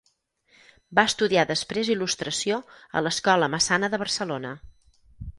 Va 0.99 1.03
estudiar 1.09 1.43
després 1.49 1.91
Il·lustració 1.95 2.57
a 3.01 3.03
l'Escola 3.07 3.49
Massana 3.57 3.91
de 3.95 4.01
Barcelona. 4.05 4.55